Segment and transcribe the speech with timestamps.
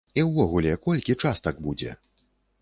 [0.19, 1.95] І ўвогуле, колькі частак будзе?